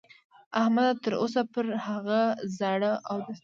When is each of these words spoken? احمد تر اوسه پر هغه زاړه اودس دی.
احمد 0.61 0.93
تر 1.03 1.13
اوسه 1.21 1.41
پر 1.53 1.65
هغه 1.87 2.21
زاړه 2.57 2.91
اودس 3.11 3.29
دی. 3.37 3.39